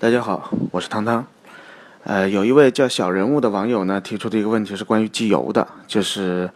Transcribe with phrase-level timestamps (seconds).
[0.00, 1.26] 大家好，我是汤汤。
[2.04, 6.48] 呃，有一位叫小人物的网友呢提出的一个问题是关于机油的，就是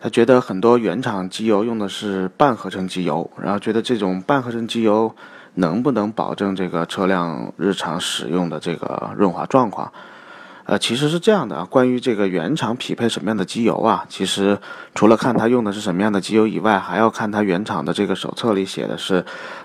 [0.00, 5.14] 他觉得很多原厂机油用的是半合成机油，然后觉得这种半合成机油
[5.56, 9.92] 能不能保证这个车辆日常使用的这个润滑状况？
[10.64, 14.58] 呃，其实是这样的啊，关于这个原厂匹配什么样的机油啊，其实
[14.94, 19.22] 除了看它用的是什么样的机油以外，还要看它原厂的这个手册里写的是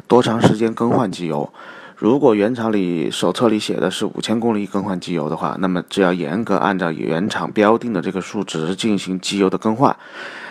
[0.09, 1.49] 多长时间更换机油。
[1.95, 9.95] 如果原厂里手册里写的是五千公里更换机油的话，那么只要严格按照原厂标定的这个数值进行机油的更换，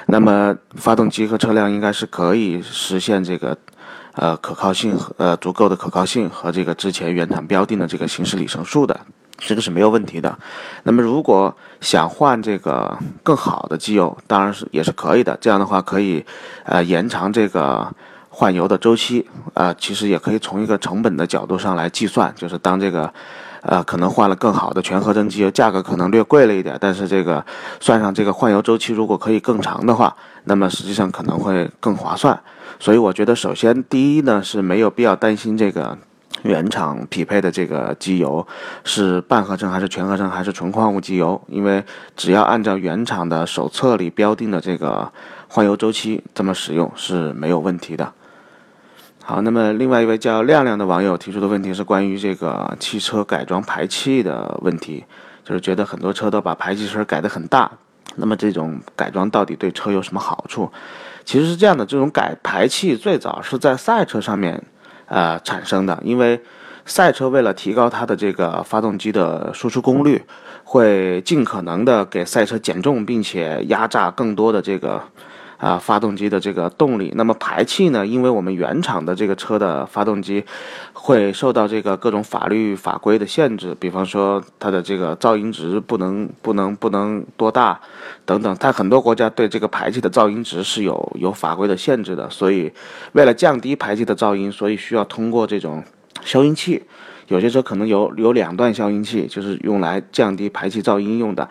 [0.07, 3.59] 那么发动机和车辆应该是可以实现这个，
[4.15, 8.99] 呃，可靠性和呃足够的可靠性和这个之前原厂标定的这个行驶里程数的，
[9.37, 10.39] 这个是没有问题的。
[10.85, 15.37] 那么如果想换这个更好的机油，当然是也是可以的。
[15.41, 16.25] 这样的话可以，
[16.65, 17.93] 呃，延长这个。
[18.35, 23.13] 换油的周期啊，其实也可以从一个成本的角度上来计算，就是当这个，
[23.61, 27.45] 呃，可能换了更好的全合成机油，价格可能略贵了一点，但是这个
[27.79, 32.41] 算上这个换油周期，如果可以更长的话，那么实际上可能会更划算。
[32.81, 35.97] 所以我觉得，首先第一呢是没有必要担心这个
[36.43, 38.45] 原厂匹配的这个机油
[38.83, 41.85] 是半合成还是全合成还是纯矿物机油，因为
[42.17, 45.13] 只要按照原厂的手册里标定的这个
[45.49, 48.11] 换油周期这么使用是没有问题的。
[49.25, 55.05] 好，那么另外一位叫亮亮的网友提出的问题是关于这个汽车改装排气的问题，
[55.45, 57.71] 就是觉得很多车都把排气声改得很大，
[58.17, 60.69] 那么这种改装到底对车有什么好处？
[61.25, 64.61] 其实是这样的，这种改排气最早是在赛车上面，
[65.07, 66.43] 呃产生的，因为
[66.85, 70.21] 赛车为了提高它的这个发动机的输出功率，
[70.65, 75.01] 会尽可能的给赛车减重，并且压榨更多的这个。
[75.63, 78.05] 啊，发动机的这个动力，那么排气呢？
[78.05, 80.45] 因为我们原厂的这个车的发动机
[80.93, 87.81] 会受到这个各种法律法规的限制，比方说它的这个噪音值不能不能不能多大，
[88.25, 88.57] 等等。
[88.57, 92.73] 它很多国家对这个排气的噪音值是有有法规的限制的，所以
[93.13, 95.85] 为了降低排气的噪音，所以需要通过这种
[96.25, 96.83] 消音器。
[97.29, 101.49] 有些车可能有有两段消音器，就是用来降低排气噪音用的。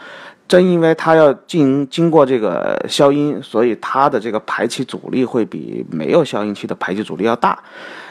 [0.51, 7.57] 正因为它要经经过这个消音，所以它的这个排气阻力会比没有消音器的排气阻力要大。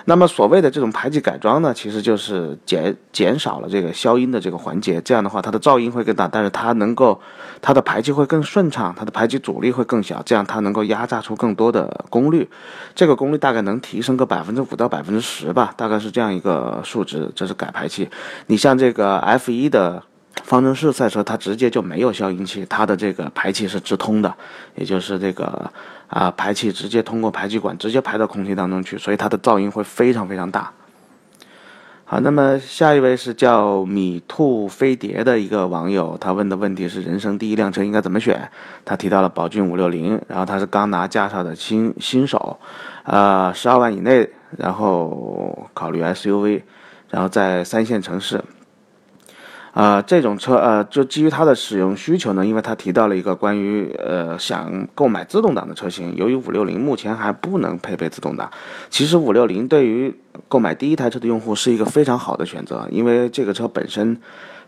[0.06, 4.98] 那么所谓的这种排气改装呢，其实就是减减少了这个消音的这个环节。
[5.02, 7.20] 这样的话，它的噪音会更大，但是它能够
[7.60, 12.48] 它的排气会更顺畅，它的排气阻力会更小，这样它能够压榨出更多的功率。
[12.94, 17.30] 这个功率大概能提升个百分之五到百分之十吧，大概是这样一个数值。
[17.34, 18.08] 这是改排气。
[18.46, 20.02] 你像这个 F 一的。
[20.44, 24.34] 方程式赛车它直接就没有消音器，它的这个排气是直通的，
[24.74, 25.70] 也就是这个
[26.08, 30.72] 啊排气直接通过排气管直接排到空气当中去，所以它的噪音会非常非常大。
[32.04, 38.50] 好，那么下一位是叫米兔飞碟的一个网友，他问的问题是人生第一辆车应该怎么选？
[38.84, 42.58] 他提到了宝骏五六零，然后他是刚拿驾照的新新手，
[43.04, 46.62] 呃十二万以内，然后考虑 SUV，
[47.10, 48.42] 然后在三线城市。
[49.72, 56.16] 啊，这种车，呃，就基于它的使用需求呢，因为它提到了一个关于，呃，想购买自动挡的车型。
[56.16, 58.50] 由于五六零目前还不能配备自动挡，
[58.88, 60.12] 其实五六零对于
[60.48, 64.20] 购买第一台车的用户是一个非常好的选择，因为这个车本身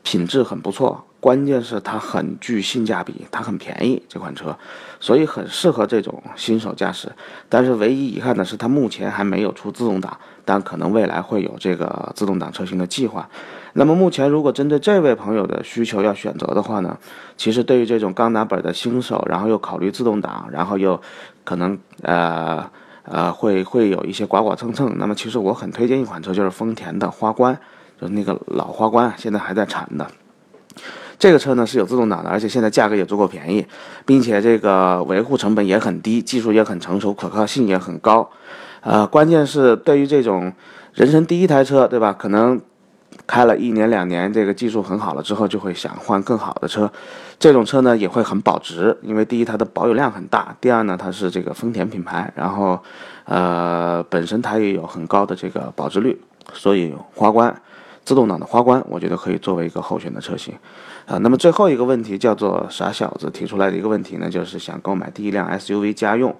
[0.04, 4.58] 品质很不错，关键是它很具性价比，它很便宜，这款车，
[4.98, 7.12] 所以很适合这种新手驾驶。
[7.48, 13.28] 但是唯一遗憾的是，它目前还没有出自动挡，但可能未来会有这个自动挡车型的计划。
[13.74, 16.98] 那么目前，如果针对这位朋友的需求要选择的话呢，
[17.36, 21.00] 其实对于这种刚拿本的新手，然后又考虑自动挡，然后又
[21.44, 22.68] 可能呃
[23.04, 27.56] 呃会会有一些剐剐蹭蹭，那么其实我很推荐一款车，就是丰田的花冠，
[28.00, 30.04] 就那个老花冠，现在还在产的。
[31.22, 33.64] 这个车呢是有自动挡的，而且现在价格也足够便宜，
[34.04, 38.28] 并且这个维护成本也很低，技术也很成熟，可靠性也很高。
[38.80, 40.52] 呃，关键是对于这种
[40.94, 42.12] 人生第一台车，对吧？
[42.12, 42.60] 可能。
[43.24, 46.90] 开了一年两年，这个技术很好了之后，就会想换更好的车。
[47.38, 52.80] 这种车呢也会很保值，因为第一它的保有量很大，第二呢它是这个丰田品牌，然后，
[53.24, 56.18] 呃，本身它也有很高的这个保值率，
[56.52, 57.54] 所以花冠，
[58.04, 60.54] 自动挡的花冠，我觉得可以作为一个候选的车型。
[61.06, 66.34] 啊，那么最后一个问题叫做傻小子提出来的一个问题呢，就是想购买第一辆 SUV 家用，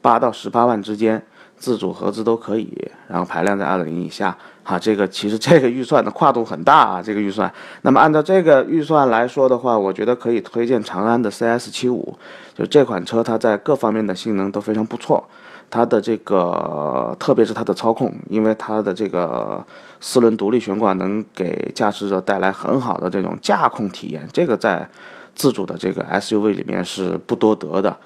[0.00, 1.22] 八到十八万之间。
[1.56, 7.50] 自主合资都可以，然后排量在二点零以下，哈，这个其实这个预算的跨度很大啊，这个预算。
[7.82, 12.16] 那么按照这个预算来说的话，我觉得可以推荐长安的 CS 七五，
[12.54, 15.26] 就这款车它在各方面的性能都非常不错，
[15.70, 19.64] 它的这个，特别是它的操控，因为它的这个
[20.00, 24.88] 四轮独立悬挂能给驾驶者带来很好的这种驾控体验，这个在
[25.34, 27.96] 自主的这个 SUV 里面是不多得的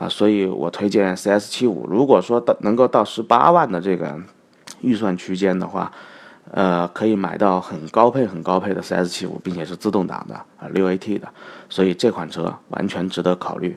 [0.00, 1.86] 啊，所以我推荐 CS75。
[1.86, 4.18] 如果说到能够到十八万的这个
[4.80, 5.92] 预算区间的话，
[6.52, 11.28] 呃，可以买到很高配、很高配的 CS75，并且是自动挡的啊，六 AT 的，
[11.68, 13.76] 所以这款车完全值得考虑。